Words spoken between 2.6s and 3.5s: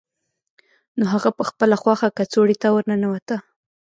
ته ورننوته